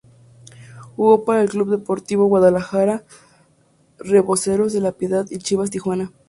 Jugó 0.95 1.25
para 1.25 1.43
el 1.43 1.49
Club 1.49 1.69
Deportivo 1.69 2.25
Guadalajara, 2.25 3.03
Reboceros 3.99 4.73
de 4.73 4.79
La 4.81 4.93
Piedad 4.93 5.27
y 5.29 5.37
Chivas 5.37 5.69
Tijuana. 5.69 6.11